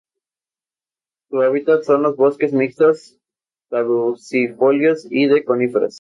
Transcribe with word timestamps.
Su 1.29 1.41
hábitat 1.43 1.83
son 1.83 2.01
los 2.01 2.15
bosques 2.15 2.53
mixtos 2.53 3.19
caducifolios 3.69 5.05
y 5.11 5.27
de 5.27 5.45
coníferas. 5.45 5.89